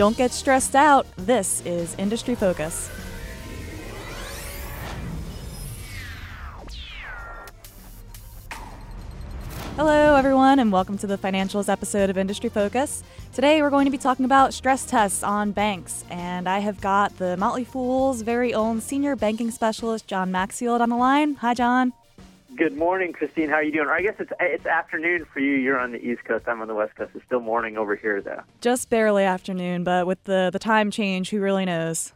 Don't 0.00 0.16
get 0.16 0.32
stressed 0.32 0.74
out. 0.74 1.06
This 1.18 1.60
is 1.66 1.94
Industry 1.96 2.34
Focus. 2.34 2.88
Hello, 9.76 10.16
everyone, 10.16 10.58
and 10.58 10.72
welcome 10.72 10.96
to 10.96 11.06
the 11.06 11.18
financials 11.18 11.68
episode 11.68 12.08
of 12.08 12.16
Industry 12.16 12.48
Focus. 12.48 13.04
Today, 13.34 13.60
we're 13.60 13.68
going 13.68 13.84
to 13.84 13.90
be 13.90 13.98
talking 13.98 14.24
about 14.24 14.54
stress 14.54 14.86
tests 14.86 15.22
on 15.22 15.52
banks, 15.52 16.06
and 16.08 16.48
I 16.48 16.60
have 16.60 16.80
got 16.80 17.18
the 17.18 17.36
Motley 17.36 17.64
Fool's 17.64 18.22
very 18.22 18.54
own 18.54 18.80
senior 18.80 19.16
banking 19.16 19.50
specialist, 19.50 20.06
John 20.06 20.32
Maxfield, 20.32 20.80
on 20.80 20.88
the 20.88 20.96
line. 20.96 21.34
Hi, 21.34 21.52
John. 21.52 21.92
Good 22.60 22.76
morning, 22.76 23.14
Christine. 23.14 23.48
How 23.48 23.54
are 23.54 23.62
you 23.62 23.72
doing? 23.72 23.88
Or 23.88 23.94
I 23.94 24.02
guess 24.02 24.16
it's 24.18 24.32
it's 24.38 24.66
afternoon 24.66 25.24
for 25.32 25.40
you. 25.40 25.52
You're 25.52 25.80
on 25.80 25.92
the 25.92 25.98
East 25.98 26.26
Coast. 26.26 26.44
I'm 26.46 26.60
on 26.60 26.68
the 26.68 26.74
West 26.74 26.94
Coast. 26.94 27.12
It's 27.14 27.24
still 27.24 27.40
morning 27.40 27.78
over 27.78 27.96
here, 27.96 28.20
though. 28.20 28.42
Just 28.60 28.90
barely 28.90 29.24
afternoon, 29.24 29.82
but 29.82 30.06
with 30.06 30.22
the 30.24 30.50
the 30.52 30.58
time 30.58 30.90
change, 30.90 31.30
who 31.30 31.40
really 31.40 31.64
knows? 31.64 32.12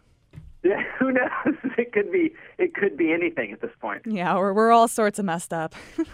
Yeah, 0.62 0.82
who 0.98 1.12
knows? 1.12 1.30
It 1.78 1.92
could 1.94 2.12
be 2.12 2.34
it 2.58 2.74
could 2.74 2.98
be 2.98 3.10
anything 3.10 3.52
at 3.52 3.62
this 3.62 3.70
point. 3.80 4.02
Yeah, 4.04 4.36
we're 4.36 4.52
we're 4.52 4.70
all 4.70 4.86
sorts 4.86 5.18
of 5.18 5.24
messed 5.24 5.54
up. 5.54 5.74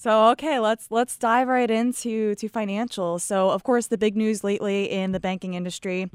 So 0.00 0.28
okay, 0.28 0.60
let's 0.60 0.92
let's 0.92 1.16
dive 1.16 1.48
right 1.48 1.68
into 1.68 2.36
to 2.36 2.48
financials. 2.48 3.22
So 3.22 3.50
of 3.50 3.64
course, 3.64 3.88
the 3.88 3.98
big 3.98 4.16
news 4.16 4.44
lately 4.44 4.88
in 4.88 5.10
the 5.10 5.18
banking 5.18 5.54
industry 5.54 6.08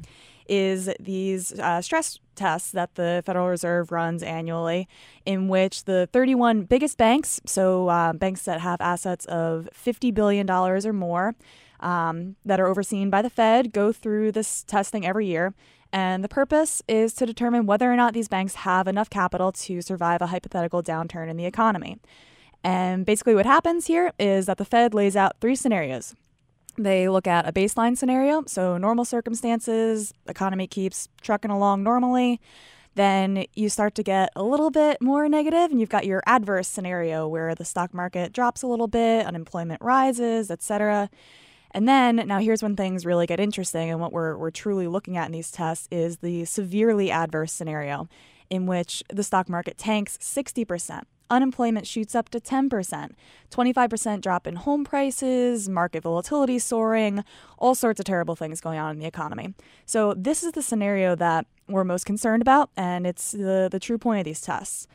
is 0.47 0.89
these 0.99 1.57
uh, 1.59 1.81
stress 1.81 2.19
tests 2.35 2.71
that 2.71 2.95
the 2.95 3.23
Federal 3.25 3.47
Reserve 3.47 3.91
runs 3.91 4.23
annually, 4.23 4.87
in 5.25 5.47
which 5.47 5.85
the 5.85 6.07
31 6.11 6.63
biggest 6.63 6.97
banks, 6.97 7.39
so 7.45 7.89
uh, 7.89 8.13
banks 8.13 8.43
that 8.45 8.61
have 8.61 8.81
assets 8.81 9.25
of 9.25 9.69
50 9.73 10.11
billion 10.11 10.45
dollars 10.45 10.85
or 10.85 10.93
more, 10.93 11.35
um, 11.79 12.35
that 12.45 12.59
are 12.59 12.67
overseen 12.67 13.09
by 13.09 13.21
the 13.21 13.29
Fed, 13.29 13.71
go 13.73 13.91
through 13.91 14.31
this 14.31 14.63
testing 14.63 15.05
every 15.05 15.27
year. 15.27 15.53
And 15.91 16.23
the 16.23 16.29
purpose 16.29 16.81
is 16.87 17.13
to 17.15 17.25
determine 17.25 17.67
whether 17.67 17.91
or 17.91 17.95
not 17.95 18.13
these 18.13 18.27
banks 18.27 18.55
have 18.55 18.87
enough 18.87 19.11
capital 19.11 19.51
to 19.51 19.81
survive 19.81 20.21
a 20.21 20.27
hypothetical 20.27 20.81
downturn 20.81 21.29
in 21.29 21.37
the 21.37 21.45
economy. 21.45 21.99
And 22.63 23.05
basically, 23.05 23.35
what 23.35 23.45
happens 23.45 23.87
here 23.87 24.11
is 24.17 24.47
that 24.47 24.57
the 24.57 24.65
Fed 24.65 24.93
lays 24.93 25.15
out 25.15 25.35
three 25.39 25.55
scenarios. 25.55 26.15
They 26.77 27.07
look 27.07 27.27
at 27.27 27.47
a 27.47 27.53
baseline 27.53 27.97
scenario, 27.97 28.43
so 28.47 28.77
normal 28.77 29.05
circumstances, 29.05 30.13
economy 30.27 30.65
keeps 30.67 31.07
trucking 31.21 31.51
along 31.51 31.83
normally. 31.83 32.41
Then 32.95 33.45
you 33.53 33.69
start 33.69 33.95
to 33.95 34.03
get 34.03 34.29
a 34.35 34.43
little 34.43 34.71
bit 34.71 35.01
more 35.01 35.27
negative, 35.29 35.71
and 35.71 35.79
you've 35.79 35.89
got 35.89 36.05
your 36.05 36.23
adverse 36.25 36.67
scenario 36.67 37.27
where 37.27 37.53
the 37.55 37.65
stock 37.65 37.93
market 37.93 38.33
drops 38.33 38.63
a 38.63 38.67
little 38.67 38.87
bit, 38.87 39.25
unemployment 39.25 39.81
rises, 39.81 40.49
etc. 40.49 41.09
And 41.71 41.87
then, 41.87 42.15
now 42.27 42.39
here's 42.39 42.61
when 42.61 42.75
things 42.75 43.05
really 43.05 43.25
get 43.25 43.39
interesting, 43.39 43.89
and 43.89 43.99
what 43.99 44.11
we're, 44.11 44.37
we're 44.37 44.51
truly 44.51 44.87
looking 44.87 45.17
at 45.17 45.27
in 45.27 45.31
these 45.31 45.51
tests 45.51 45.87
is 45.91 46.17
the 46.17 46.45
severely 46.45 47.11
adverse 47.11 47.51
scenario, 47.51 48.07
in 48.49 48.67
which 48.67 49.03
the 49.11 49.23
stock 49.23 49.49
market 49.49 49.77
tanks 49.77 50.17
60% 50.19 51.03
unemployment 51.29 51.87
shoots 51.87 52.15
up 52.15 52.29
to 52.29 52.39
10%, 52.39 53.11
25% 53.51 54.21
drop 54.21 54.47
in 54.47 54.55
home 54.55 54.83
prices, 54.83 55.69
market 55.69 56.03
volatility 56.03 56.59
soaring, 56.59 57.23
all 57.57 57.75
sorts 57.75 57.99
of 57.99 58.05
terrible 58.05 58.35
things 58.35 58.61
going 58.61 58.79
on 58.79 58.95
in 58.95 58.99
the 58.99 59.05
economy. 59.05 59.53
So, 59.85 60.13
this 60.15 60.43
is 60.43 60.53
the 60.53 60.61
scenario 60.61 61.15
that 61.15 61.45
we're 61.67 61.83
most 61.83 62.05
concerned 62.05 62.41
about, 62.41 62.69
and 62.75 63.07
it's 63.07 63.31
the, 63.31 63.69
the 63.71 63.79
true 63.79 63.97
point 63.97 64.19
of 64.19 64.25
these 64.25 64.41
tests. 64.41 64.87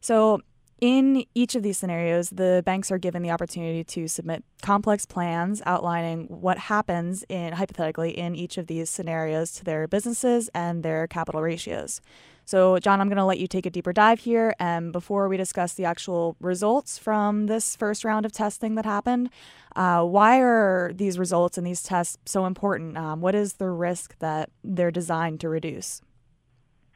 So, 0.00 0.40
in 0.80 1.24
each 1.34 1.54
of 1.54 1.62
these 1.62 1.78
scenarios, 1.78 2.30
the 2.30 2.62
banks 2.66 2.90
are 2.90 2.98
given 2.98 3.22
the 3.22 3.30
opportunity 3.30 3.84
to 3.84 4.08
submit 4.08 4.44
complex 4.60 5.06
plans 5.06 5.62
outlining 5.64 6.26
what 6.26 6.58
happens 6.58 7.24
in 7.28 7.54
hypothetically 7.54 8.10
in 8.10 8.34
each 8.34 8.58
of 8.58 8.66
these 8.66 8.90
scenarios 8.90 9.52
to 9.52 9.64
their 9.64 9.86
businesses 9.86 10.50
and 10.54 10.82
their 10.82 11.06
capital 11.06 11.40
ratios. 11.40 12.00
So, 12.46 12.78
John, 12.78 13.00
I'm 13.00 13.08
going 13.08 13.16
to 13.16 13.24
let 13.24 13.38
you 13.38 13.46
take 13.46 13.64
a 13.64 13.70
deeper 13.70 13.92
dive 13.92 14.20
here. 14.20 14.54
And 14.58 14.92
before 14.92 15.28
we 15.28 15.36
discuss 15.36 15.74
the 15.74 15.86
actual 15.86 16.36
results 16.40 16.98
from 16.98 17.46
this 17.46 17.74
first 17.74 18.04
round 18.04 18.26
of 18.26 18.32
testing 18.32 18.74
that 18.74 18.84
happened, 18.84 19.30
uh, 19.76 20.04
why 20.04 20.40
are 20.40 20.92
these 20.94 21.18
results 21.18 21.56
and 21.56 21.66
these 21.66 21.82
tests 21.82 22.18
so 22.26 22.44
important? 22.44 22.98
Um, 22.98 23.20
what 23.20 23.34
is 23.34 23.54
the 23.54 23.70
risk 23.70 24.18
that 24.18 24.50
they're 24.62 24.90
designed 24.90 25.40
to 25.40 25.48
reduce? 25.48 26.02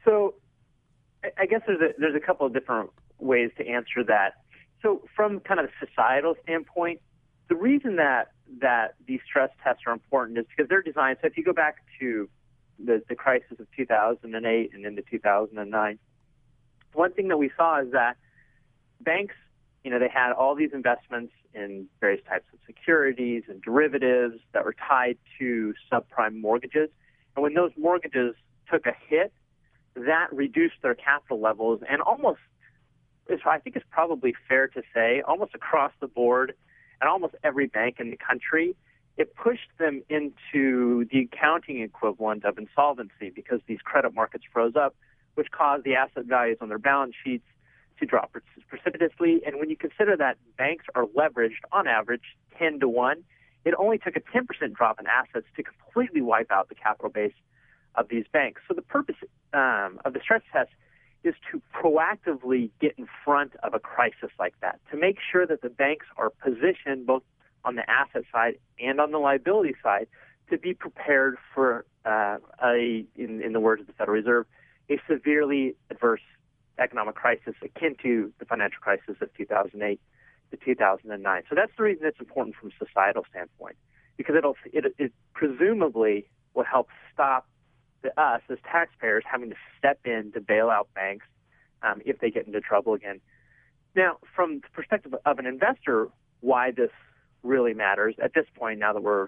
So, 0.05 0.35
I 1.37 1.45
guess 1.47 1.61
there's 1.67 1.81
a, 1.81 1.93
there's 1.97 2.15
a 2.15 2.25
couple 2.25 2.45
of 2.45 2.53
different 2.53 2.91
ways 3.17 3.51
to 3.57 3.67
answer 3.67 4.03
that. 4.07 4.35
So, 4.81 5.01
from 5.15 5.39
kind 5.39 5.59
of 5.59 5.65
a 5.65 5.85
societal 5.85 6.35
standpoint, 6.43 7.01
the 7.49 7.55
reason 7.55 7.95
that 7.97 8.31
that 8.61 8.95
these 9.07 9.19
stress 9.27 9.49
tests 9.63 9.83
are 9.85 9.93
important 9.93 10.37
is 10.37 10.45
because 10.47 10.69
they're 10.69 10.81
designed. 10.81 11.17
So, 11.21 11.27
if 11.27 11.37
you 11.37 11.43
go 11.43 11.53
back 11.53 11.77
to 11.99 12.29
the, 12.83 13.01
the 13.07 13.15
crisis 13.15 13.59
of 13.59 13.67
2008 13.75 14.71
and 14.73 14.85
into 14.85 15.01
2009, 15.09 15.99
one 16.93 17.13
thing 17.13 17.27
that 17.27 17.37
we 17.37 17.51
saw 17.55 17.81
is 17.81 17.91
that 17.91 18.17
banks, 19.01 19.35
you 19.83 19.91
know, 19.91 19.99
they 19.99 20.09
had 20.09 20.31
all 20.31 20.55
these 20.55 20.71
investments 20.73 21.33
in 21.53 21.87
various 21.99 22.23
types 22.27 22.45
of 22.53 22.59
securities 22.65 23.43
and 23.47 23.61
derivatives 23.61 24.39
that 24.53 24.65
were 24.65 24.75
tied 24.87 25.17
to 25.39 25.73
subprime 25.91 26.39
mortgages. 26.39 26.89
And 27.35 27.43
when 27.43 27.53
those 27.53 27.71
mortgages 27.77 28.35
took 28.71 28.85
a 28.85 28.93
hit, 29.07 29.33
that 29.95 30.27
reduced 30.31 30.75
their 30.81 30.95
capital 30.95 31.39
levels 31.39 31.81
and 31.89 32.01
almost, 32.01 32.39
I 33.45 33.59
think 33.59 33.75
it's 33.75 33.85
probably 33.91 34.33
fair 34.47 34.67
to 34.69 34.81
say, 34.93 35.21
almost 35.21 35.55
across 35.55 35.91
the 35.99 36.07
board, 36.07 36.53
and 37.01 37.09
almost 37.09 37.35
every 37.43 37.67
bank 37.67 37.95
in 37.99 38.09
the 38.09 38.17
country 38.17 38.75
it 39.19 39.35
pushed 39.35 39.69
them 39.77 40.01
into 40.09 41.05
the 41.11 41.27
accounting 41.31 41.81
equivalent 41.81 42.45
of 42.45 42.57
insolvency 42.57 43.29
because 43.35 43.59
these 43.67 43.79
credit 43.83 44.15
markets 44.15 44.45
froze 44.51 44.77
up, 44.77 44.95
which 45.35 45.51
caused 45.51 45.83
the 45.83 45.93
asset 45.93 46.23
values 46.25 46.57
on 46.61 46.69
their 46.69 46.79
balance 46.79 47.13
sheets 47.21 47.43
to 47.99 48.05
drop 48.05 48.33
precipitously. 48.69 49.41
And 49.45 49.59
when 49.59 49.69
you 49.69 49.75
consider 49.75 50.15
that 50.15 50.37
banks 50.57 50.85
are 50.95 51.05
leveraged 51.05 51.59
on 51.73 51.85
average 51.85 52.37
10 52.57 52.79
to 52.79 52.87
1, 52.87 53.21
it 53.65 53.73
only 53.77 53.97
took 53.97 54.15
a 54.15 54.21
10% 54.21 54.73
drop 54.73 55.01
in 55.01 55.05
assets 55.07 55.47
to 55.57 55.63
completely 55.63 56.21
wipe 56.21 56.49
out 56.49 56.69
the 56.69 56.75
capital 56.75 57.11
base 57.11 57.33
of 57.95 58.07
these 58.07 58.23
banks. 58.31 58.61
So 58.69 58.73
the 58.73 58.81
purpose 58.81 59.17
um, 59.53 59.99
of 60.05 60.13
the 60.13 60.21
stress 60.21 60.43
test 60.53 60.69
is 61.25 61.35
to 61.51 61.61
proactively 61.75 62.69
get 62.79 62.93
in 62.97 63.05
front 63.25 63.51
of 63.63 63.73
a 63.73 63.79
crisis 63.79 64.29
like 64.39 64.53
that, 64.61 64.79
to 64.91 64.97
make 64.97 65.17
sure 65.29 65.45
that 65.45 65.61
the 65.61 65.69
banks 65.69 66.05
are 66.15 66.29
positioned 66.29 67.05
both 67.05 67.23
on 67.65 67.75
the 67.75 67.89
asset 67.89 68.23
side 68.31 68.55
and 68.79 68.99
on 68.99 69.11
the 69.11 69.17
liability 69.17 69.75
side 69.83 70.07
to 70.49 70.57
be 70.57 70.73
prepared 70.73 71.37
for 71.53 71.85
uh, 72.05 72.37
a, 72.63 73.05
in, 73.15 73.41
in 73.41 73.53
the 73.53 73.59
words 73.59 73.81
of 73.81 73.87
the 73.87 73.93
Federal 73.93 74.17
Reserve, 74.17 74.45
a 74.89 74.99
severely 75.07 75.75
adverse 75.91 76.21
economic 76.79 77.15
crisis 77.15 77.53
akin 77.61 77.95
to 78.01 78.31
the 78.39 78.45
financial 78.45 78.79
crisis 78.79 79.15
of 79.21 79.33
2008 79.35 79.99
to 80.51 80.57
2009. 80.57 81.43
So 81.49 81.55
that's 81.55 81.71
the 81.77 81.83
reason 81.83 82.07
it's 82.07 82.19
important 82.19 82.55
from 82.55 82.69
a 82.69 82.85
societal 82.85 83.25
standpoint, 83.29 83.75
because 84.17 84.35
it'll 84.35 84.55
it, 84.71 84.85
it 84.97 85.13
presumably 85.33 86.25
will 86.53 86.63
help 86.63 86.89
stop 87.13 87.47
the, 88.01 88.19
us 88.19 88.41
as 88.49 88.57
taxpayers 88.69 89.23
having 89.29 89.49
to 89.49 89.55
step 89.77 89.99
in 90.05 90.31
to 90.33 90.41
bail 90.41 90.69
out 90.69 90.87
banks 90.95 91.25
um, 91.83 92.01
if 92.05 92.19
they 92.19 92.31
get 92.31 92.47
into 92.47 92.61
trouble 92.61 92.93
again. 92.93 93.19
Now, 93.95 94.17
from 94.35 94.61
the 94.61 94.69
perspective 94.73 95.13
of 95.25 95.39
an 95.39 95.45
investor, 95.45 96.07
why 96.41 96.71
this 96.71 96.91
really 97.43 97.73
matters 97.73 98.15
at 98.21 98.33
this 98.33 98.45
point, 98.55 98.79
now 98.79 98.93
that 98.93 99.01
we're, 99.01 99.25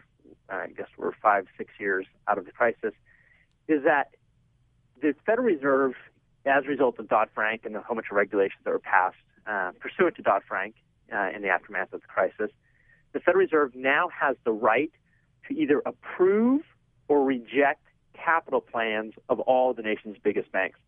uh, 0.49 0.55
I 0.55 0.67
guess 0.75 0.87
we're 0.97 1.13
five, 1.21 1.47
six 1.57 1.71
years 1.79 2.05
out 2.27 2.37
of 2.37 2.45
the 2.45 2.51
crisis, 2.51 2.93
is 3.67 3.83
that 3.83 4.09
the 5.01 5.15
Federal 5.25 5.47
Reserve, 5.47 5.93
as 6.45 6.65
a 6.65 6.67
result 6.67 6.99
of 6.99 7.07
Dodd 7.07 7.29
Frank 7.33 7.61
and 7.65 7.73
the 7.75 7.81
whole 7.81 7.95
bunch 7.95 8.07
of 8.11 8.17
regulations 8.17 8.59
that 8.63 8.71
were 8.71 8.79
passed 8.79 9.15
uh, 9.47 9.71
pursuant 9.79 10.15
to 10.15 10.21
Dodd 10.21 10.41
Frank 10.47 10.75
uh, 11.11 11.29
in 11.35 11.41
the 11.41 11.49
aftermath 11.49 11.93
of 11.93 12.01
the 12.01 12.07
crisis, 12.07 12.51
the 13.13 13.19
Federal 13.19 13.43
Reserve 13.43 13.75
now 13.75 14.09
has 14.09 14.35
the 14.43 14.51
right 14.51 14.91
to 15.47 15.55
either 15.55 15.81
approve 15.85 16.61
or 17.07 17.23
reject 17.23 17.83
capital 18.13 18.61
plans 18.61 19.13
of 19.29 19.39
all 19.39 19.73
the 19.73 19.81
nation's 19.81 20.17
biggest 20.23 20.51
banks. 20.51 20.79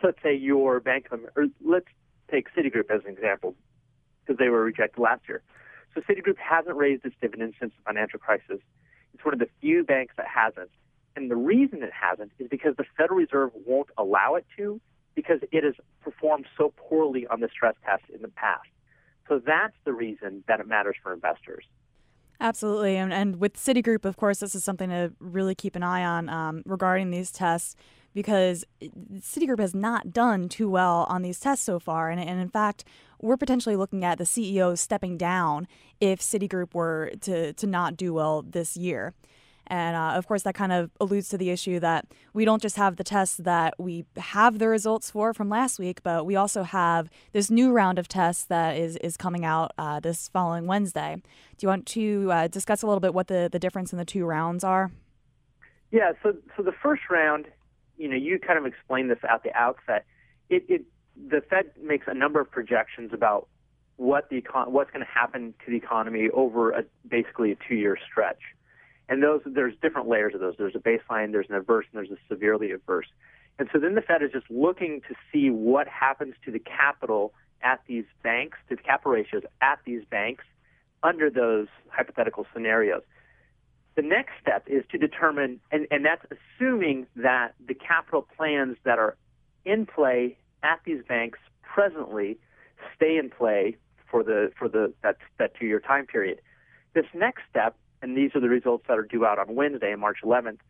So 0.00 0.08
let's 0.08 0.22
say 0.22 0.34
your 0.34 0.80
Bank 0.80 1.06
of 1.06 1.20
America, 1.20 1.54
let's 1.64 1.86
take 2.30 2.48
Citigroup 2.54 2.90
as 2.90 3.02
an 3.04 3.12
example, 3.12 3.54
because 4.24 4.38
they 4.38 4.48
were 4.48 4.62
rejected 4.64 5.00
last 5.00 5.22
year. 5.28 5.42
So 5.94 6.00
Citigroup 6.02 6.36
hasn't 6.38 6.76
raised 6.76 7.04
its 7.04 7.14
dividend 7.20 7.54
since 7.58 7.72
the 7.76 7.82
financial 7.84 8.18
crisis. 8.18 8.60
It's 9.14 9.24
one 9.24 9.34
of 9.34 9.40
the 9.40 9.48
few 9.60 9.84
banks 9.84 10.14
that 10.16 10.26
hasn't. 10.26 10.70
And 11.16 11.30
the 11.30 11.36
reason 11.36 11.82
it 11.82 11.92
hasn't 11.92 12.32
is 12.38 12.48
because 12.48 12.76
the 12.76 12.84
Federal 12.96 13.18
Reserve 13.18 13.50
won't 13.66 13.88
allow 13.98 14.36
it 14.36 14.46
to 14.56 14.80
because 15.14 15.40
it 15.50 15.64
has 15.64 15.74
performed 16.02 16.46
so 16.56 16.72
poorly 16.76 17.26
on 17.26 17.40
the 17.40 17.48
stress 17.48 17.74
test 17.84 18.04
in 18.14 18.22
the 18.22 18.28
past. 18.28 18.68
So 19.28 19.40
that's 19.44 19.74
the 19.84 19.92
reason 19.92 20.44
that 20.48 20.60
it 20.60 20.66
matters 20.66 20.96
for 21.02 21.12
investors. 21.12 21.64
Absolutely. 22.40 22.96
And, 22.96 23.12
and 23.12 23.36
with 23.38 23.54
Citigroup, 23.54 24.04
of 24.04 24.16
course, 24.16 24.38
this 24.40 24.54
is 24.54 24.64
something 24.64 24.88
to 24.88 25.12
really 25.20 25.54
keep 25.54 25.76
an 25.76 25.82
eye 25.82 26.04
on 26.04 26.28
um, 26.28 26.62
regarding 26.64 27.10
these 27.10 27.30
tests 27.30 27.76
because 28.14 28.64
Citigroup 29.18 29.60
has 29.60 29.74
not 29.74 30.12
done 30.12 30.48
too 30.48 30.68
well 30.68 31.06
on 31.08 31.22
these 31.22 31.40
tests 31.40 31.64
so 31.64 31.78
far. 31.78 32.10
And, 32.10 32.20
and 32.20 32.40
in 32.40 32.48
fact, 32.48 32.84
we're 33.20 33.36
potentially 33.36 33.76
looking 33.76 34.04
at 34.04 34.18
the 34.18 34.24
CEO 34.24 34.76
stepping 34.76 35.16
down 35.16 35.68
if 36.00 36.20
Citigroup 36.20 36.74
were 36.74 37.12
to, 37.20 37.52
to 37.52 37.66
not 37.66 37.96
do 37.96 38.14
well 38.14 38.42
this 38.42 38.76
year. 38.76 39.14
And 39.70 39.96
uh, 39.96 40.14
of 40.16 40.26
course, 40.26 40.42
that 40.42 40.56
kind 40.56 40.72
of 40.72 40.90
alludes 41.00 41.28
to 41.28 41.38
the 41.38 41.50
issue 41.50 41.78
that 41.78 42.06
we 42.34 42.44
don't 42.44 42.60
just 42.60 42.76
have 42.76 42.96
the 42.96 43.04
tests 43.04 43.36
that 43.36 43.74
we 43.78 44.04
have 44.16 44.58
the 44.58 44.66
results 44.66 45.12
for 45.12 45.32
from 45.32 45.48
last 45.48 45.78
week, 45.78 46.02
but 46.02 46.26
we 46.26 46.34
also 46.34 46.64
have 46.64 47.08
this 47.32 47.50
new 47.50 47.70
round 47.70 47.96
of 47.96 48.08
tests 48.08 48.44
that 48.46 48.76
is, 48.76 48.96
is 48.96 49.16
coming 49.16 49.44
out 49.44 49.70
uh, 49.78 50.00
this 50.00 50.28
following 50.28 50.66
Wednesday. 50.66 51.22
Do 51.56 51.64
you 51.64 51.68
want 51.68 51.86
to 51.86 52.32
uh, 52.32 52.48
discuss 52.48 52.82
a 52.82 52.86
little 52.86 53.00
bit 53.00 53.14
what 53.14 53.28
the, 53.28 53.48
the 53.50 53.60
difference 53.60 53.92
in 53.92 53.98
the 53.98 54.04
two 54.04 54.24
rounds 54.24 54.64
are? 54.64 54.90
Yeah, 55.92 56.12
so 56.22 56.34
so 56.56 56.62
the 56.62 56.74
first 56.82 57.02
round, 57.10 57.46
you 58.00 58.08
know, 58.08 58.16
you 58.16 58.38
kind 58.38 58.58
of 58.58 58.64
explained 58.64 59.10
this 59.10 59.18
at 59.28 59.42
the 59.42 59.54
outset. 59.54 60.06
It, 60.48 60.64
it 60.68 60.84
the 61.28 61.42
Fed 61.42 61.66
makes 61.82 62.06
a 62.08 62.14
number 62.14 62.40
of 62.40 62.50
projections 62.50 63.12
about 63.12 63.46
what 63.96 64.30
the 64.30 64.40
econ- 64.40 64.68
what's 64.68 64.90
going 64.90 65.04
to 65.04 65.12
happen 65.12 65.52
to 65.64 65.70
the 65.70 65.76
economy 65.76 66.30
over 66.32 66.70
a, 66.70 66.84
basically 67.06 67.52
a 67.52 67.56
two-year 67.68 67.98
stretch. 68.10 68.40
And 69.10 69.22
those 69.22 69.42
there's 69.44 69.74
different 69.82 70.08
layers 70.08 70.34
of 70.34 70.40
those. 70.40 70.54
There's 70.56 70.74
a 70.74 70.78
baseline, 70.78 71.32
there's 71.32 71.50
an 71.50 71.56
adverse, 71.56 71.84
and 71.92 71.98
there's 71.98 72.10
a 72.10 72.20
severely 72.26 72.70
adverse. 72.70 73.06
And 73.58 73.68
so 73.70 73.78
then 73.78 73.94
the 73.94 74.00
Fed 74.00 74.22
is 74.22 74.32
just 74.32 74.50
looking 74.50 75.02
to 75.06 75.14
see 75.30 75.50
what 75.50 75.86
happens 75.86 76.34
to 76.46 76.50
the 76.50 76.58
capital 76.58 77.34
at 77.60 77.80
these 77.86 78.06
banks, 78.22 78.56
to 78.70 78.76
the 78.76 78.82
capital 78.82 79.12
ratios 79.12 79.42
at 79.60 79.80
these 79.84 80.02
banks 80.08 80.44
under 81.02 81.28
those 81.28 81.68
hypothetical 81.90 82.46
scenarios. 82.54 83.02
The 84.00 84.06
next 84.06 84.32
step 84.40 84.64
is 84.66 84.82
to 84.92 84.96
determine, 84.96 85.60
and, 85.70 85.86
and 85.90 86.06
that's 86.06 86.24
assuming 86.32 87.06
that 87.16 87.52
the 87.68 87.74
capital 87.74 88.26
plans 88.34 88.78
that 88.84 88.98
are 88.98 89.14
in 89.66 89.84
play 89.84 90.38
at 90.62 90.80
these 90.86 91.02
banks 91.06 91.38
presently 91.62 92.38
stay 92.96 93.18
in 93.18 93.28
play 93.28 93.76
for 94.10 94.24
the 94.24 94.52
for 94.58 94.70
the 94.70 94.94
that 95.02 95.18
that 95.38 95.52
two 95.60 95.66
year 95.66 95.80
time 95.80 96.06
period. 96.06 96.40
This 96.94 97.04
next 97.12 97.42
step, 97.50 97.76
and 98.00 98.16
these 98.16 98.30
are 98.34 98.40
the 98.40 98.48
results 98.48 98.86
that 98.88 98.98
are 98.98 99.02
due 99.02 99.26
out 99.26 99.38
on 99.38 99.54
Wednesday, 99.54 99.94
March 99.96 100.20
11th. 100.24 100.60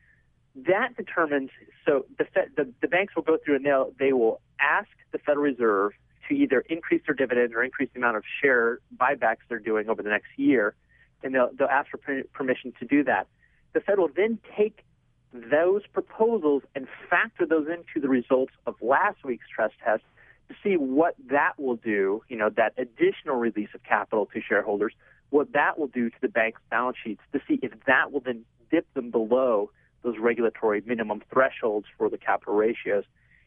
That 0.56 0.96
determines. 0.96 1.50
So 1.86 2.06
the 2.18 2.26
the, 2.56 2.72
the 2.82 2.88
banks 2.88 3.14
will 3.14 3.22
go 3.22 3.38
through 3.44 3.54
and 3.54 3.64
they'll 3.64 3.92
they 3.96 4.12
will 4.12 4.40
ask 4.60 4.88
the 5.12 5.18
Federal 5.18 5.44
Reserve 5.44 5.92
to 6.28 6.34
either 6.34 6.64
increase 6.68 7.02
their 7.06 7.14
dividend 7.14 7.54
or 7.54 7.62
increase 7.62 7.90
the 7.94 8.00
amount 8.00 8.16
of 8.16 8.24
share 8.42 8.80
buybacks 8.96 9.46
they're 9.48 9.60
doing 9.60 9.88
over 9.88 10.02
the 10.02 10.10
next 10.10 10.30
year, 10.36 10.74
and 11.22 11.34
they'll 11.34 11.50
they'll 11.56 11.68
ask 11.68 11.90
for 11.90 11.98
permission 12.32 12.72
to 12.80 12.86
do 12.86 13.04
that. 13.04 13.26
The 13.72 13.80
Fed 13.80 13.98
will 13.98 14.10
then 14.14 14.38
take 14.56 14.84
those 15.32 15.82
proposals 15.92 16.62
and 16.74 16.88
factor 17.08 17.46
those 17.46 17.68
into 17.68 18.00
the 18.00 18.08
results 18.08 18.52
of 18.66 18.74
last 18.80 19.24
week's 19.24 19.46
stress 19.46 19.70
test 19.84 20.02
to 20.48 20.54
see 20.62 20.76
what 20.76 21.14
that 21.30 21.52
will 21.58 21.76
do, 21.76 22.22
you 22.28 22.36
know, 22.36 22.50
that 22.50 22.74
additional 22.76 23.36
release 23.36 23.68
of 23.74 23.82
capital 23.84 24.26
to 24.26 24.40
shareholders, 24.40 24.92
what 25.30 25.52
that 25.52 25.78
will 25.78 25.86
do 25.86 26.10
to 26.10 26.16
the 26.20 26.28
bank's 26.28 26.60
balance 26.70 26.96
sheets 27.02 27.22
to 27.32 27.40
see 27.46 27.60
if 27.62 27.72
that 27.86 28.10
will 28.10 28.20
then 28.20 28.44
dip 28.70 28.92
them 28.94 29.10
below 29.10 29.70
those 30.02 30.16
regulatory 30.18 30.82
minimum 30.84 31.22
thresholds 31.32 31.86
for 31.96 32.10
the 32.10 32.18
capital 32.18 32.54
ratios. 32.54 33.04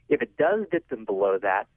If 0.08 0.22
it 0.22 0.38
does 0.38 0.66
dip 0.72 0.88
them 0.90 1.04
below 1.04 1.38
that, 1.40 1.68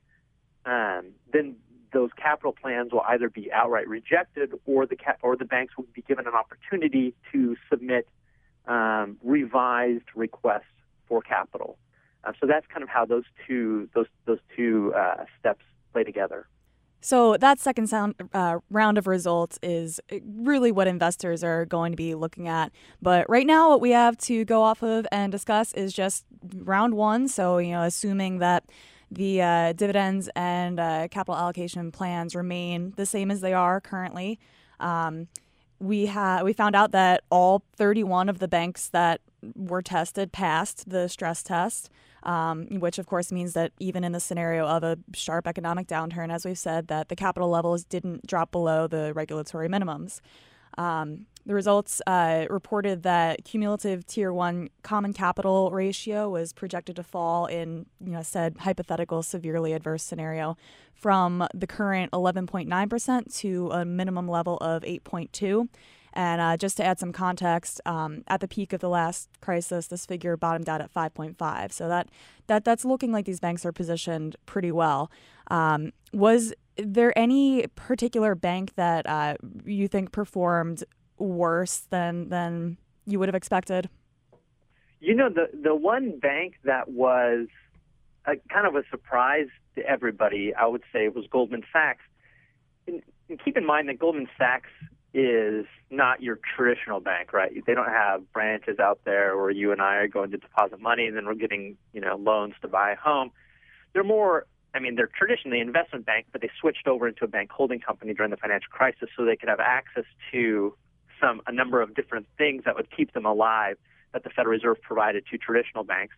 um, 0.65 1.07
then 1.33 1.57
those 1.93 2.11
capital 2.17 2.53
plans 2.53 2.93
will 2.93 3.05
either 3.09 3.29
be 3.29 3.53
outright 3.53 3.89
rejected 3.89 4.53
or 4.65 4.87
the 4.87 4.97
or 5.23 5.37
the 5.37 5.45
banks 5.45 5.77
will 5.77 5.87
be 5.95 6.03
given 6.03 6.27
an 6.27 6.35
opportunity 6.35 7.15
to 7.33 7.57
submit 7.71 8.09
um, 8.67 9.17
revised 9.23 10.05
requests 10.15 10.65
for 11.09 11.23
capital. 11.23 11.79
Uh, 12.25 12.33
so 12.41 12.47
that's 12.47 12.67
kind 12.67 12.83
of 12.83 12.89
how 12.89 13.05
those 13.05 13.25
two 13.47 13.89
those 13.95 14.07
those 14.25 14.41
two 14.57 14.93
uh, 14.97 15.25
steps 15.39 15.65
play 15.93 16.05
together. 16.05 16.49
So 17.01 17.37
that 17.37 17.61
second 17.61 17.89
sound, 17.89 18.15
uh, 18.33 18.59
round 18.69 18.99
of 18.99 19.07
results 19.07 19.61
is 19.63 20.01
really 20.25 20.73
what 20.73 20.89
investors 20.89 21.45
are 21.45 21.65
going 21.65 21.93
to 21.93 21.97
be 21.97 22.15
looking 22.17 22.49
at. 22.49 22.73
But 23.01 23.29
right 23.31 23.47
now, 23.47 23.69
what 23.69 23.81
we 23.81 23.91
have 23.91 24.17
to 24.19 24.45
go 24.45 24.63
off 24.63 24.83
of 24.83 25.07
and 25.13 25.31
discuss 25.31 25.73
is 25.75 25.93
just 25.93 26.25
round 26.43 26.95
one. 26.95 27.29
So 27.29 27.59
you 27.59 27.71
know, 27.71 27.83
assuming 27.83 28.39
that 28.39 28.65
the 29.11 29.43
uh, 29.43 29.73
dividends 29.73 30.29
and 30.35 30.81
uh, 30.81 31.09
capital 31.09 31.37
allocation 31.37 31.93
plans 31.93 32.35
remain 32.35 32.93
the 32.97 33.07
same 33.07 33.31
as 33.31 33.41
they 33.41 33.53
are 33.53 33.81
currently. 33.81 34.39
Um, 34.81 35.29
we 35.79 36.07
had 36.07 36.43
we 36.43 36.53
found 36.53 36.75
out 36.75 36.93
that 36.93 37.23
all 37.31 37.63
31 37.77 38.29
of 38.29 38.39
the 38.39 38.49
banks 38.49 38.89
that 38.89 39.21
were 39.55 39.83
tested 39.83 40.33
passed 40.33 40.89
the 40.89 41.09
stress 41.09 41.43
test, 41.43 41.91
um, 42.23 42.67
which 42.81 42.99
of 42.99 43.07
course 43.07 43.31
means 43.31 43.53
that 43.53 43.73
even 43.79 44.03
in 44.03 44.13
the 44.13 44.21
scenario 44.21 44.67
of 44.67 44.83
a 44.83 44.99
sharp 45.15 45.47
economic 45.47 45.87
downturn, 45.87 46.33
as 46.33 46.45
we've 46.45 46.59
said, 46.59 46.89
that 46.89 47.09
the 47.09 47.17
capital 47.17 47.49
levels 47.49 47.85
didn't 47.85 48.27
drop 48.27 48.51
below 48.51 48.87
the 48.87 49.13
regulatory 49.15 49.69
minimums. 49.69 50.21
Um, 50.79 51.27
the 51.47 51.55
results 51.55 52.03
uh, 52.09 52.47
reported 52.51 53.05
that 53.05 53.45
cumulative 53.45 54.05
tier 54.05 54.33
one 54.33 54.69
common 54.83 55.13
capital 55.13 55.71
ratio 55.71 56.29
was 56.29 56.53
projected 56.53 56.97
to 56.97 57.05
fall 57.05 57.47
in, 57.47 57.87
you 58.05 58.11
know, 58.13 58.23
said 58.23 58.57
hypothetical 58.59 59.23
severely 59.23 59.73
adverse 59.73 60.03
scenario 60.03 60.57
from 60.93 61.47
the 61.55 61.67
current 61.67 62.11
11.9% 62.11 63.39
to 63.39 63.71
a 63.71 63.85
minimum 63.85 64.27
level 64.27 64.57
of 64.59 64.83
8.2. 64.83 65.69
And 66.17 66.41
uh, 66.41 66.57
just 66.57 66.79
to 66.79 66.85
add 66.85 66.99
some 66.99 67.13
context, 67.13 67.81
um, 67.85 68.25
at 68.27 68.41
the 68.41 68.49
peak 68.49 68.73
of 68.73 68.81
the 68.81 68.89
last 68.89 69.29
crisis, 69.41 69.87
this 69.87 70.07
figure 70.07 70.37
bottomed 70.37 70.69
out 70.69 70.81
at 70.81 70.93
5.5. 70.93 71.73
So 71.73 71.89
that 71.89 72.09
that 72.47 72.65
that's 72.65 72.85
looking 72.85 73.13
like 73.13 73.27
these 73.27 73.39
banks 73.39 73.67
are 73.67 73.73
positioned 73.73 74.35
pretty 74.47 74.73
well. 74.73 75.11
Um, 75.51 75.93
was 76.15 76.55
there 76.79 77.17
any 77.19 77.67
particular 77.75 78.35
bank 78.35 78.75
that 78.77 79.07
uh, 79.07 79.37
you 79.65 79.89
think 79.89 80.11
performed 80.11 80.85
worse 81.19 81.79
than 81.91 82.29
than 82.29 82.77
you 83.07 83.19
would 83.19 83.29
have 83.29 83.35
expected? 83.35 83.89
You 85.01 85.15
know, 85.15 85.29
the 85.29 85.49
the 85.53 85.75
one 85.75 86.19
bank 86.19 86.55
that 86.65 86.89
was 86.89 87.49
a, 88.27 88.37
kind 88.53 88.67
of 88.67 88.75
a 88.75 88.83
surprise 88.91 89.49
to 89.77 89.87
everybody, 89.87 90.55
I 90.55 90.67
would 90.67 90.83
say, 90.93 91.09
was 91.09 91.27
Goldman 91.31 91.63
Sachs. 91.73 92.03
And, 92.87 93.03
and 93.29 93.43
keep 93.43 93.57
in 93.57 93.65
mind 93.65 93.89
that 93.89 93.99
Goldman 93.99 94.29
Sachs 94.39 94.71
is 95.15 95.65
not 95.91 96.23
your 96.23 96.39
traditional 96.57 97.01
bank, 97.01 97.33
right? 97.33 97.51
They 97.67 97.75
don't 97.75 97.89
have 97.89 98.31
branches 98.33 98.79
out 98.79 99.01
there 99.05 99.37
where 99.37 99.51
you 99.51 99.73
and 99.73 99.81
I 99.81 99.97
are 99.97 100.09
going 100.09 100.31
to 100.33 100.37
deposit 100.37 100.81
money 100.81 101.07
and 101.07 101.17
then 101.17 101.25
we're 101.25 101.35
getting, 101.35 101.77
you 101.93 102.01
know, 102.01 102.17
loans 102.17 102.55
to 102.63 102.69
buy 102.69 102.93
a 102.93 102.97
home. 102.97 103.31
They're 103.93 104.05
more 104.05 104.47
I 104.75 104.79
mean, 104.79 104.95
they're 104.95 105.09
traditionally 105.19 105.61
an 105.61 105.69
investment 105.69 106.05
bank, 106.05 106.27
but 106.33 106.43
they 106.43 106.51
switched 106.61 106.87
over 106.87 107.09
into 107.09 107.25
a 107.25 107.29
bank 107.29 107.51
holding 107.51 107.81
company 107.81 108.13
during 108.13 108.31
the 108.31 108.37
financial 108.37 108.69
crisis 108.71 109.09
so 109.17 109.25
they 109.25 109.37
could 109.37 109.49
have 109.49 109.59
access 109.59 110.05
to 110.33 110.77
some 111.21 111.41
a 111.47 111.53
number 111.53 111.81
of 111.81 111.95
different 111.95 112.27
things 112.39 112.65
that 112.65 112.77
would 112.77 112.89
keep 112.95 113.13
them 113.13 113.27
alive 113.27 113.77
that 114.13 114.25
the 114.25 114.31
Federal 114.31 114.53
Reserve 114.53 114.81
provided 114.81 115.25
to 115.31 115.39
traditional 115.39 115.85
banks. 115.85 116.15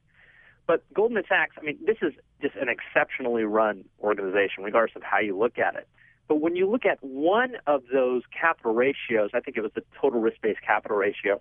But 0.66 0.82
Goldman 0.92 1.24
Sachs, 1.28 1.56
I 1.58 1.64
mean, 1.64 1.78
this 1.84 1.96
is 2.02 2.12
just 2.42 2.54
an 2.56 2.68
exceptionally 2.68 3.44
run 3.44 3.84
organization, 4.00 4.62
regardless 4.64 4.96
of 4.96 5.02
how 5.02 5.18
you 5.18 5.36
look 5.36 5.58
at 5.58 5.74
it. 5.76 5.88
But 6.28 6.42
when 6.42 6.56
you 6.56 6.70
look 6.70 6.84
at 6.84 6.98
one 7.02 7.56
of 7.66 7.84
those 7.90 8.22
capital 8.38 8.74
ratios, 8.74 9.30
I 9.32 9.40
think 9.40 9.56
it 9.56 9.62
was 9.62 9.72
the 9.74 9.82
total 9.98 10.20
risk-based 10.20 10.60
capital 10.60 10.98
ratio, 10.98 11.40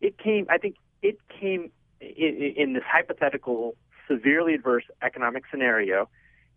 it 0.00 0.16
came, 0.16 0.46
I 0.48 0.58
think 0.58 0.76
it 1.02 1.18
came 1.28 1.72
in, 2.00 2.54
in 2.56 2.72
this 2.74 2.84
hypothetical 2.86 3.74
severely 4.08 4.54
adverse 4.54 4.84
economic 5.02 5.44
scenario 5.50 6.08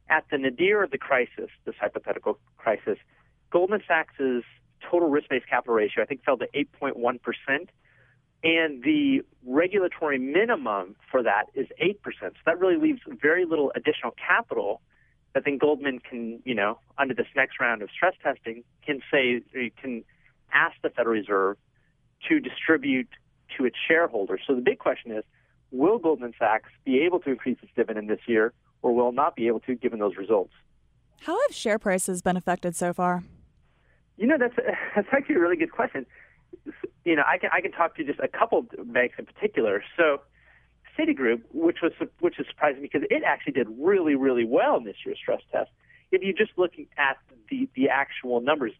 at 0.10 0.26
the 0.30 0.38
nadir 0.38 0.84
of 0.84 0.92
the 0.92 0.98
crisis, 0.98 1.50
this 1.66 1.76
hypothetical 1.80 2.38
crisis, 2.58 2.98
Goldman 3.50 3.82
Sachs's 3.88 4.44
total 4.90 5.10
risk-based 5.10 5.48
capital 5.48 5.76
ratio, 5.76 6.04
I 6.04 6.06
think, 6.06 6.24
fell 6.24 6.38
to 6.38 6.48
8.1 6.56 7.22
percent, 7.22 7.70
and 8.44 8.84
the 8.84 9.22
regulatory 9.46 10.20
minimum 10.20 10.96
for 11.10 11.24
that 11.24 11.46
is 11.54 11.68
8 11.80 12.02
percent. 12.02 12.34
So 12.36 12.42
that 12.46 12.60
really 12.60 12.78
leaves 12.78 13.02
very 13.22 13.46
little 13.46 13.72
additional 13.76 14.12
capital 14.12 14.82
that 15.34 15.44
then 15.44 15.58
Goldman 15.58 16.00
can, 16.00 16.42
you 16.46 16.56
know, 16.56 16.80
under 16.98 17.14
this 17.14 17.28
next 17.36 17.60
round 17.60 17.82
of 17.82 17.90
stress 17.92 18.14
testing, 18.24 18.64
can 18.86 19.02
say 19.12 19.42
can 19.82 20.04
ask 20.54 20.76
the 20.82 20.90
Federal 20.90 21.16
Reserve 21.16 21.58
to 22.30 22.40
distribute 22.40 23.10
to 23.58 23.66
its 23.66 23.76
shareholders. 23.88 24.42
So 24.48 24.56
the 24.56 24.62
big 24.62 24.80
question 24.80 25.12
is, 25.12 25.24
will 25.72 26.00
Goldman 26.00 26.34
Sachs 26.40 26.70
be 26.86 27.02
able 27.02 27.20
to 27.22 27.32
increase 27.32 27.58
its 27.62 27.72
dividend 27.76 28.10
this 28.10 28.22
year? 28.28 28.54
or 28.86 28.94
will 28.94 29.12
not 29.12 29.36
be 29.36 29.48
able 29.48 29.60
to 29.62 29.74
given 29.74 29.98
those 29.98 30.16
results. 30.16 30.54
How 31.22 31.36
have 31.48 31.56
share 31.56 31.80
prices 31.80 32.22
been 32.22 32.38
affected 32.38 32.76
so 32.76 32.94
far? 32.94 33.24
You 34.18 34.28
know, 34.28 34.38
that's 34.38 34.56
that's 34.96 35.08
actually 35.12 35.36
a 35.36 35.40
really 35.40 35.58
good 35.58 35.72
question. 35.72 36.06
You 37.04 37.16
know, 37.16 37.24
I 37.28 37.38
can 37.38 37.50
I 37.54 37.62
can 37.62 37.72
talk 37.72 37.96
to 37.98 38.04
just 38.04 38.20
a 38.20 38.28
couple 38.28 38.66
banks 38.86 39.16
in 39.18 39.26
particular. 39.26 39.84
So, 39.98 40.22
Citigroup, 40.98 41.42
which 41.54 41.78
was 41.82 41.92
which 42.20 42.40
is 42.40 42.46
surprising 42.50 42.82
because 42.82 43.04
it 43.10 43.24
actually 43.26 43.54
did 43.54 43.68
really 43.80 44.16
really 44.16 44.46
well 44.46 44.78
in 44.78 44.86
this 44.86 44.96
year's 45.06 45.18
stress 45.18 45.42
test. 45.52 45.70
If 46.12 46.22
you're 46.22 46.34
just 46.34 46.58
looking 46.58 46.88
at 46.98 47.18
the 47.50 47.70
the 47.76 47.90
actual 47.90 48.42
numbers, 48.42 48.74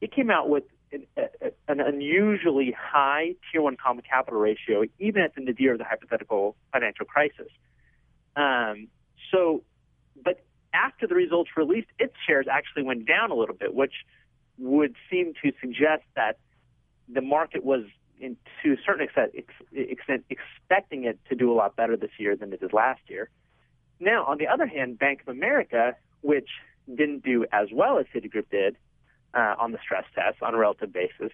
it 0.00 0.12
came 0.12 0.30
out 0.30 0.48
with 0.48 0.64
an, 0.92 1.06
a, 1.16 1.50
an 1.68 1.80
unusually 1.80 2.74
high 2.78 3.34
Tier 3.50 3.62
One 3.62 3.76
Common 3.76 4.04
Capital 4.08 4.38
ratio, 4.38 4.84
even 4.98 5.22
at 5.22 5.34
the 5.34 5.40
nadir 5.40 5.72
of 5.72 5.78
the 5.78 5.84
hypothetical 5.84 6.56
financial 6.72 7.06
crisis. 7.06 7.48
Um, 8.36 8.88
so, 9.30 9.62
but 10.22 10.44
after 10.72 11.06
the 11.06 11.14
results 11.14 11.50
released, 11.56 11.88
its 11.98 12.14
shares 12.26 12.46
actually 12.50 12.82
went 12.82 13.06
down 13.06 13.30
a 13.30 13.34
little 13.34 13.54
bit, 13.54 13.74
which 13.74 13.94
would 14.58 14.94
seem 15.10 15.34
to 15.42 15.52
suggest 15.60 16.04
that 16.16 16.38
the 17.08 17.20
market 17.20 17.64
was 17.64 17.82
in, 18.20 18.36
to 18.62 18.72
a 18.72 18.76
certain 18.86 19.04
extent, 19.04 19.32
ex, 19.36 19.52
extent 19.72 20.24
expecting 20.30 21.04
it 21.04 21.18
to 21.28 21.34
do 21.34 21.52
a 21.52 21.54
lot 21.54 21.76
better 21.76 21.96
this 21.96 22.10
year 22.18 22.36
than 22.36 22.52
it 22.52 22.60
did 22.60 22.72
last 22.72 23.00
year. 23.08 23.28
Now, 24.00 24.24
on 24.24 24.38
the 24.38 24.46
other 24.46 24.66
hand, 24.66 24.98
Bank 24.98 25.22
of 25.22 25.28
America, 25.28 25.96
which 26.20 26.48
didn't 26.88 27.24
do 27.24 27.46
as 27.52 27.68
well 27.72 27.98
as 27.98 28.06
Citigroup 28.14 28.50
did 28.50 28.76
uh, 29.34 29.54
on 29.58 29.72
the 29.72 29.78
stress 29.82 30.04
test 30.14 30.42
on 30.42 30.54
a 30.54 30.58
relative 30.58 30.92
basis, 30.92 31.32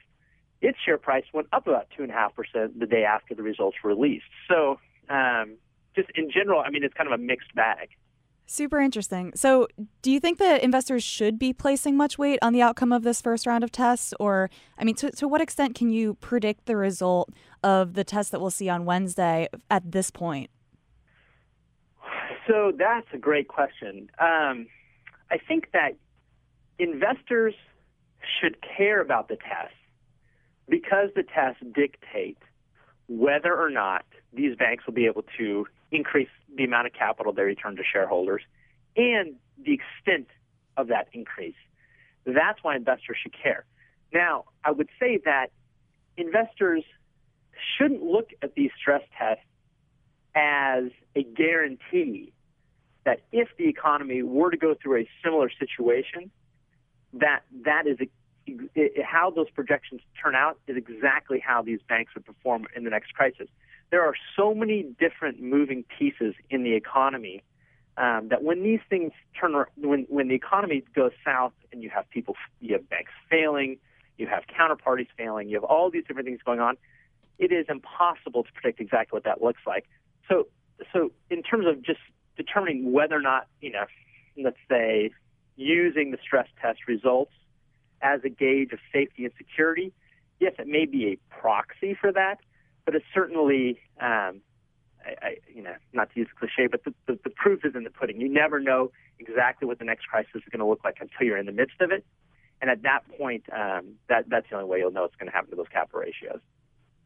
its 0.60 0.78
share 0.84 0.98
price 0.98 1.24
went 1.32 1.48
up 1.52 1.66
about 1.66 1.88
two 1.96 2.02
and 2.02 2.12
a 2.12 2.14
half 2.14 2.34
percent 2.34 2.78
the 2.78 2.86
day 2.86 3.04
after 3.04 3.34
the 3.34 3.42
results 3.42 3.76
were 3.82 3.90
released. 3.90 4.26
So, 4.48 4.78
um, 5.08 5.56
just 5.96 6.08
in 6.14 6.30
general, 6.30 6.62
I 6.64 6.70
mean, 6.70 6.84
it's 6.84 6.94
kind 6.94 7.12
of 7.12 7.18
a 7.18 7.22
mixed 7.22 7.54
bag. 7.54 7.88
Super 8.52 8.80
interesting. 8.80 9.30
So, 9.37 9.69
do 10.02 10.11
you 10.11 10.19
think 10.19 10.38
that 10.38 10.64
investors 10.64 11.04
should 11.04 11.38
be 11.38 11.52
placing 11.52 11.97
much 11.97 12.19
weight 12.19 12.40
on 12.42 12.52
the 12.52 12.62
outcome 12.62 12.92
of 12.92 13.04
this 13.04 13.23
first 13.23 13.47
round 13.47 13.62
of 13.62 13.71
tests? 13.71 14.12
Or, 14.19 14.50
I 14.76 14.83
mean, 14.83 14.97
to, 14.97 15.12
to 15.12 15.28
what 15.28 15.40
extent 15.40 15.76
can 15.76 15.88
you 15.88 16.14
predict 16.14 16.66
the 16.66 16.76
result 16.76 17.30
of 17.62 17.95
the 17.95 18.02
test 18.02 18.33
that 18.33 18.40
we'll 18.40 18.50
see 18.50 18.69
on 18.69 18.85
Wednesday 18.85 19.47
at 19.71 19.92
this 19.92 20.11
point? 20.11 20.50
So, 22.49 22.73
that's 22.76 23.07
a 23.12 23.19
great 23.19 23.47
question. 23.47 24.11
Um, 24.19 24.66
I 25.30 25.38
think 25.47 25.69
that 25.73 25.92
investors 26.80 27.54
should 28.40 28.57
care 28.76 29.00
about 29.00 29.28
the 29.28 29.37
test 29.37 29.75
because 30.69 31.11
the 31.14 31.23
tests 31.23 31.62
dictate 31.73 32.38
whether 33.07 33.57
or 33.57 33.71
not 33.71 34.04
these 34.32 34.56
banks 34.56 34.87
will 34.87 34.94
be 34.94 35.06
able 35.06 35.25
to 35.38 35.66
increase 35.90 36.28
the 36.56 36.64
amount 36.64 36.87
of 36.87 36.92
capital 36.92 37.32
they 37.32 37.42
return 37.42 37.76
to 37.76 37.82
shareholders 37.82 38.42
and 38.96 39.34
the 39.62 39.72
extent 39.72 40.28
of 40.76 40.88
that 40.88 41.08
increase. 41.12 41.54
That's 42.25 42.62
why 42.62 42.76
investors 42.76 43.18
should 43.22 43.34
care. 43.40 43.64
Now, 44.12 44.44
I 44.64 44.70
would 44.70 44.88
say 44.99 45.20
that 45.25 45.49
investors 46.16 46.84
shouldn't 47.76 48.02
look 48.02 48.30
at 48.42 48.54
these 48.54 48.70
stress 48.78 49.02
tests 49.18 49.44
as 50.34 50.84
a 51.14 51.22
guarantee 51.22 52.32
that 53.04 53.20
if 53.32 53.49
the 53.56 53.68
economy 53.68 54.22
were 54.22 54.50
to 54.50 54.56
go 54.56 54.75
through 54.80 55.00
a 55.00 55.08
similar 55.25 55.50
situation, 55.58 56.30
that 57.14 57.40
that 57.64 57.87
is 57.87 57.99
a, 58.00 59.02
how 59.02 59.30
those 59.30 59.50
projections 59.50 60.00
turn 60.22 60.34
out 60.34 60.58
is 60.66 60.76
exactly 60.76 61.40
how 61.44 61.62
these 61.62 61.80
banks 61.88 62.14
would 62.14 62.25
perform 62.25 62.66
in 62.76 62.84
the 62.84 62.90
next 62.90 63.12
crisis 63.14 63.49
there 63.90 64.02
are 64.02 64.14
so 64.37 64.54
many 64.54 64.85
different 64.99 65.40
moving 65.40 65.85
pieces 65.99 66.35
in 66.49 66.62
the 66.62 66.75
economy 66.75 67.42
um, 67.97 68.28
that 68.28 68.42
when 68.42 68.62
these 68.62 68.80
things 68.88 69.12
turn, 69.38 69.52
when 69.76 70.06
when 70.09 70.28
the 70.28 70.35
economy 70.35 70.82
goes 70.94 71.12
south 71.25 71.52
and 71.73 71.82
you 71.82 71.90
have 71.90 72.09
people, 72.11 72.37
you 72.61 72.75
have 72.75 72.88
banks 72.88 73.12
failing, 73.28 73.78
you 74.16 74.26
have 74.26 74.44
counterparties 74.47 75.09
failing, 75.16 75.49
you 75.49 75.56
have 75.56 75.64
all 75.64 75.90
these 75.90 76.04
different 76.06 76.26
things 76.26 76.40
going 76.44 76.61
on. 76.61 76.76
It 77.38 77.52
is 77.52 77.66
impossible 77.68 78.44
to 78.44 78.52
predict 78.52 78.80
exactly 78.80 79.16
what 79.16 79.25
that 79.25 79.42
looks 79.42 79.62
like. 79.66 79.87
So, 80.28 80.47
so 80.92 81.11
in 81.30 81.42
terms 81.42 81.66
of 81.66 81.82
just 81.82 82.00
determining 82.37 82.92
whether 82.92 83.16
or 83.16 83.23
not, 83.23 83.49
you 83.61 83.73
know, 83.73 83.85
let's 84.42 84.59
say, 84.68 85.11
using 85.56 86.11
the 86.11 86.18
stress 86.23 86.49
test 86.61 86.80
results 86.87 87.32
as 88.02 88.20
a 88.25 88.28
gauge 88.28 88.73
of 88.73 88.78
safety 88.92 89.25
and 89.25 89.32
security, 89.37 89.92
yes, 90.38 90.52
it 90.59 90.66
may 90.66 90.87
be 90.87 91.09
a 91.09 91.35
proxy 91.35 91.94
for 91.99 92.12
that, 92.12 92.38
but 92.84 92.94
it's 92.94 93.04
certainly, 93.12 93.78
um, 94.00 94.40
I, 95.04 95.14
I, 95.22 95.37
you 95.54 95.62
know, 95.62 95.75
not 95.92 96.12
to 96.12 96.20
use 96.20 96.28
a 96.34 96.38
cliche, 96.38 96.66
but 96.66 96.84
the, 96.84 96.94
the, 97.06 97.18
the 97.25 97.30
proof 97.30 97.64
is 97.64 97.75
in 97.75 97.84
the 97.84 97.90
pudding. 97.90 98.20
You 98.20 98.28
never 98.28 98.60
know 98.60 98.90
exactly 99.18 99.66
what 99.66 99.78
the 99.78 99.84
next 99.84 100.06
crisis 100.06 100.30
is 100.34 100.42
going 100.50 100.60
to 100.60 100.66
look 100.66 100.84
like 100.84 100.99
until 101.00 101.26
you're 101.26 101.38
in 101.38 101.46
the 101.46 101.52
midst 101.52 101.80
of 101.80 101.90
it. 101.90 102.04
And 102.60 102.70
at 102.70 102.82
that 102.82 103.00
point, 103.16 103.44
um, 103.52 103.94
that 104.08 104.28
that's 104.28 104.49
the 104.50 104.56
only 104.56 104.68
way 104.68 104.78
you'll 104.78 104.90
know 104.90 105.02
what's 105.02 105.16
going 105.16 105.30
to 105.30 105.32
happen 105.32 105.50
to 105.50 105.56
those 105.56 105.68
capital 105.72 106.00
ratios. 106.00 106.40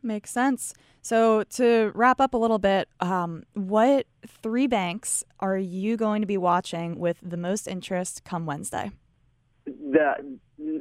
Makes 0.02 0.30
sense. 0.30 0.74
So 1.00 1.44
to 1.44 1.92
wrap 1.94 2.20
up 2.20 2.34
a 2.34 2.36
little 2.36 2.58
bit, 2.58 2.88
um, 3.00 3.44
what 3.54 4.06
three 4.26 4.66
banks 4.66 5.24
are 5.40 5.56
you 5.56 5.96
going 5.96 6.20
to 6.22 6.26
be 6.26 6.36
watching 6.36 6.98
with 6.98 7.18
the 7.22 7.36
most 7.36 7.68
interest 7.68 8.24
come 8.24 8.46
Wednesday? 8.46 8.90
The 9.64 10.38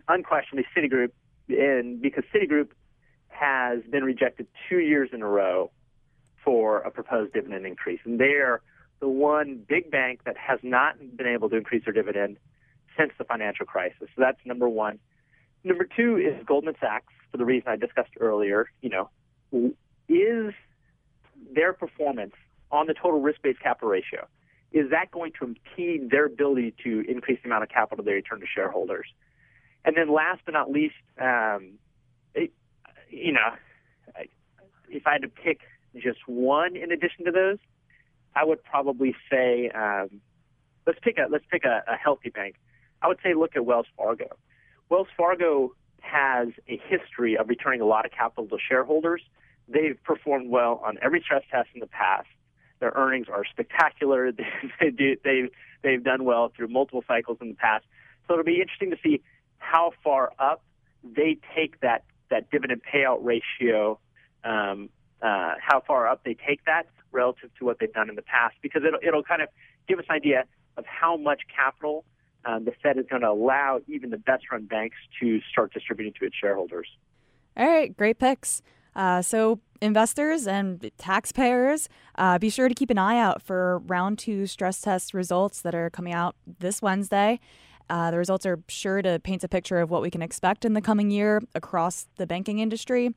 unquestionably 0.08 0.66
Citigroup, 0.76 1.12
and 1.48 2.02
because 2.02 2.24
Citigroup 2.34 2.70
has 3.34 3.80
been 3.90 4.04
rejected 4.04 4.48
two 4.70 4.80
years 4.80 5.10
in 5.14 5.22
a 5.22 5.28
row 5.28 5.72
for 6.44 6.80
a 6.80 6.92
proposed 6.92 7.34
dividend 7.34 7.66
increase. 7.66 8.00
And 8.06 8.20
they're 8.20 8.62
the 9.00 9.08
one 9.08 9.64
big 9.68 9.92
bank 9.92 10.22
that 10.26 10.38
has 10.38 10.60
not 10.64 10.96
been 11.18 11.28
able 11.28 11.50
to 11.50 11.58
increase 11.58 11.86
their 11.86 11.94
dividend 11.94 12.38
since 12.98 13.12
the 13.18 13.24
financial 13.24 13.66
crisis. 13.66 14.08
So 14.16 14.18
that's 14.18 14.40
number 14.46 14.70
one. 14.70 15.00
Number 15.64 15.86
two 15.86 16.18
is 16.18 16.46
Goldman 16.46 16.76
Sachs, 16.80 17.14
for 17.32 17.38
the 17.38 17.46
reason 17.46 17.70
I 17.70 17.76
discussed 17.76 18.12
earlier. 18.20 18.70
You 18.82 18.90
know, 18.90 19.74
is 20.08 20.54
their 21.54 21.74
performance 21.74 22.34
on 22.72 22.88
the 22.88 22.94
total 22.94 23.22
risk-based 23.22 23.60
capital 23.60 23.90
ratio 23.90 24.28
is 24.74 24.90
that 24.90 25.12
going 25.12 25.32
to 25.40 25.46
impede 25.46 26.10
their 26.10 26.26
ability 26.26 26.74
to 26.84 27.06
increase 27.08 27.40
the 27.44 27.48
amount 27.48 27.64
of 27.64 27.70
capital 27.70 28.04
they 28.04 28.14
return 28.14 28.40
to 28.40 28.46
shareholders? 28.48 29.06
And 29.86 29.96
then 29.96 30.12
last 30.12 30.42
but 30.46 30.54
not 30.54 30.72
least, 30.72 30.96
um, 31.22 31.74
you 33.14 33.32
know, 33.32 33.54
if 34.90 35.06
I 35.06 35.14
had 35.14 35.22
to 35.22 35.28
pick 35.28 35.62
just 35.96 36.20
one 36.28 36.76
in 36.76 36.92
addition 36.92 37.26
to 37.26 37.32
those, 37.32 37.58
I 38.36 38.46
would 38.46 38.64
probably 38.64 39.16
say 39.30 39.70
um, 39.70 40.22
let's 40.88 41.00
pick 41.02 41.18
a 41.18 41.28
let's 41.30 41.46
pick 41.50 41.66
a, 41.66 41.84
a 41.88 41.96
healthy 41.96 42.30
bank. 42.30 42.56
I 43.02 43.08
would 43.08 43.20
say 43.24 43.34
look 43.34 43.56
at 43.56 43.66
Wells 43.66 43.86
Fargo. 43.98 44.38
Wells 44.90 45.08
Fargo 45.16 45.74
has 46.00 46.50
a 46.68 46.80
history 46.88 47.38
of 47.38 47.50
returning 47.50 47.82
a 47.82 47.86
lot 47.86 48.06
of 48.06 48.12
capital 48.12 48.48
to 48.48 48.58
shareholders. 48.68 49.22
They've 49.68 49.98
performed 50.04 50.50
well 50.50 50.82
on 50.86 50.98
every 51.02 51.22
stress 51.22 51.44
test 51.50 51.70
in 51.74 51.80
the 51.80 51.88
past. 51.88 52.28
Their 52.80 52.92
earnings 52.96 53.28
are 53.32 53.46
spectacular. 53.46 54.32
They, 54.80 54.90
do, 54.90 55.16
they've 55.24 55.50
they've 55.84 56.04
done 56.04 56.24
well 56.26 56.52
through 56.56 56.68
multiple 56.70 57.04
cycles 57.08 57.38
in 57.42 57.50
the 57.50 57.56
past. 57.56 57.86
So 58.28 58.34
it'll 58.34 58.46
be 58.46 58.60
interesting 58.62 58.92
to 58.92 58.98
see 59.04 59.22
how 59.58 59.92
far 60.04 60.32
up 60.40 60.64
they 61.04 61.38
take 61.56 61.80
that 61.82 62.04
that 62.34 62.50
dividend 62.52 62.82
payout 62.84 63.20
ratio, 63.22 64.00
um, 64.44 64.90
uh, 65.22 65.54
how 65.62 65.82
far 65.86 66.08
up 66.08 66.24
they 66.26 66.36
take 66.48 66.66
that 66.66 66.88
relative 67.12 67.50
to 67.60 67.66
what 67.66 67.78
they've 67.80 67.94
done 67.94 68.10
in 68.10 68.16
the 68.16 68.24
past, 68.24 68.56
because 68.62 68.82
it'll, 68.86 69.00
it'll 69.02 69.24
kind 69.24 69.42
of 69.42 69.50
give 69.88 70.00
us 70.00 70.06
an 70.10 70.16
idea 70.16 70.44
of 70.78 70.86
how 70.86 71.16
much 71.16 71.42
capital 71.56 72.04
um, 72.46 72.66
the 72.66 72.74
Fed 72.82 72.98
is 72.98 73.06
going 73.10 73.22
to 73.22 73.30
allow 73.30 73.80
even 73.88 74.10
the 74.10 74.18
best 74.18 74.46
run 74.52 74.66
banks 74.66 74.98
to 75.22 75.40
start 75.52 75.72
distributing 75.74 76.14
to 76.20 76.26
its 76.26 76.36
shareholders. 76.36 76.88
All 77.56 77.68
right, 77.68 77.96
great 77.96 78.20
picks. 78.20 78.62
Uh, 78.96 79.22
so, 79.22 79.60
investors 79.82 80.48
and 80.48 80.92
taxpayers, 80.98 81.90
uh, 82.16 82.38
be 82.38 82.50
sure 82.50 82.70
to 82.70 82.76
keep 82.76 82.90
an 82.90 82.98
eye 82.98 83.18
out 83.18 83.42
for 83.42 83.80
round 83.86 84.20
two 84.20 84.46
stress 84.46 84.82
test 84.82 85.14
results 85.14 85.62
that 85.62 85.74
are 85.74 85.90
coming 85.90 86.14
out 86.14 86.36
this 86.60 86.82
Wednesday. 86.82 87.40
Uh, 87.90 88.12
the 88.12 88.18
results 88.18 88.46
are 88.46 88.60
sure 88.68 89.02
to 89.02 89.20
paint 89.20 89.44
a 89.44 89.48
picture 89.48 89.80
of 89.80 89.90
what 89.90 90.02
we 90.02 90.10
can 90.10 90.22
expect 90.22 90.66
in 90.66 90.74
the 90.74 90.82
coming 90.82 91.12
year 91.12 91.42
across 91.56 92.08
the 92.18 92.26
banking 92.26 92.60
industry, 92.60 93.14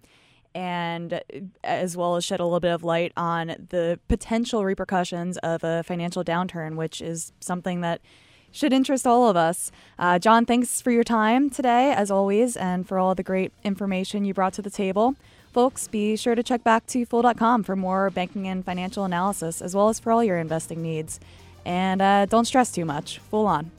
and 0.54 1.20
as 1.62 1.96
well 1.96 2.16
as 2.16 2.24
shed 2.24 2.40
a 2.40 2.44
little 2.44 2.60
bit 2.60 2.72
of 2.72 2.82
light 2.82 3.12
on 3.16 3.66
the 3.68 3.98
potential 4.08 4.64
repercussions 4.64 5.36
of 5.38 5.62
a 5.62 5.82
financial 5.82 6.24
downturn, 6.24 6.76
which 6.76 7.00
is 7.00 7.32
something 7.40 7.80
that 7.82 8.00
should 8.50 8.72
interest 8.72 9.06
all 9.06 9.28
of 9.28 9.36
us. 9.36 9.70
Uh, 9.98 10.18
John, 10.18 10.46
thanks 10.46 10.80
for 10.80 10.90
your 10.90 11.04
time 11.04 11.50
today, 11.50 11.92
as 11.92 12.10
always, 12.10 12.56
and 12.56 12.88
for 12.88 12.98
all 12.98 13.14
the 13.14 13.22
great 13.22 13.52
information 13.64 14.24
you 14.24 14.32
brought 14.32 14.54
to 14.54 14.62
the 14.62 14.70
table. 14.70 15.14
Folks, 15.52 15.88
be 15.88 16.16
sure 16.16 16.34
to 16.34 16.42
check 16.42 16.64
back 16.64 16.86
to 16.86 17.04
Fool.com 17.04 17.62
for 17.62 17.76
more 17.76 18.10
banking 18.10 18.46
and 18.46 18.64
financial 18.64 19.04
analysis, 19.04 19.62
as 19.62 19.74
well 19.74 19.88
as 19.88 19.98
for 19.98 20.12
all 20.12 20.24
your 20.24 20.38
investing 20.38 20.82
needs. 20.82 21.20
And 21.64 22.00
uh, 22.00 22.26
don't 22.26 22.44
stress 22.44 22.72
too 22.72 22.84
much. 22.84 23.18
Fool 23.18 23.46
on. 23.46 23.70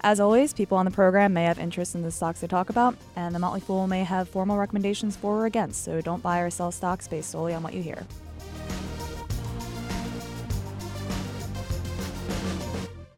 As 0.00 0.20
always, 0.20 0.52
people 0.52 0.78
on 0.78 0.84
the 0.84 0.92
program 0.92 1.32
may 1.32 1.44
have 1.44 1.58
interest 1.58 1.96
in 1.96 2.02
the 2.02 2.10
stocks 2.12 2.40
they 2.40 2.46
talk 2.46 2.70
about, 2.70 2.96
and 3.16 3.34
the 3.34 3.38
Motley 3.40 3.60
Fool 3.60 3.88
may 3.88 4.04
have 4.04 4.28
formal 4.28 4.56
recommendations 4.56 5.16
for 5.16 5.40
or 5.40 5.46
against, 5.46 5.82
so 5.82 6.00
don't 6.00 6.22
buy 6.22 6.38
or 6.38 6.50
sell 6.50 6.70
stocks 6.70 7.08
based 7.08 7.30
solely 7.30 7.52
on 7.52 7.64
what 7.64 7.74
you 7.74 7.82
hear. 7.82 8.06